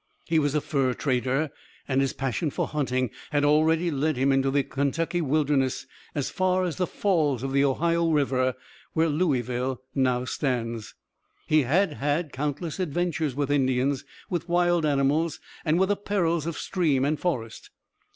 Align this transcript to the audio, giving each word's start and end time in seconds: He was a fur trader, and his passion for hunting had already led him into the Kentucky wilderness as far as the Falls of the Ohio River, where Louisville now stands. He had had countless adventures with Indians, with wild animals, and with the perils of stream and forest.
He 0.25 0.39
was 0.39 0.55
a 0.55 0.61
fur 0.61 0.95
trader, 0.95 1.51
and 1.87 2.01
his 2.01 2.11
passion 2.11 2.49
for 2.49 2.65
hunting 2.67 3.11
had 3.29 3.45
already 3.45 3.91
led 3.91 4.17
him 4.17 4.31
into 4.31 4.49
the 4.49 4.63
Kentucky 4.63 5.21
wilderness 5.21 5.85
as 6.15 6.31
far 6.31 6.63
as 6.63 6.77
the 6.77 6.87
Falls 6.87 7.43
of 7.43 7.51
the 7.51 7.63
Ohio 7.63 8.09
River, 8.09 8.55
where 8.93 9.09
Louisville 9.09 9.79
now 9.93 10.25
stands. 10.25 10.95
He 11.45 11.61
had 11.61 11.93
had 11.93 12.33
countless 12.33 12.79
adventures 12.79 13.35
with 13.35 13.51
Indians, 13.51 14.03
with 14.27 14.49
wild 14.49 14.87
animals, 14.87 15.39
and 15.63 15.77
with 15.79 15.89
the 15.89 15.97
perils 15.97 16.47
of 16.47 16.57
stream 16.57 17.05
and 17.05 17.19
forest. 17.19 17.69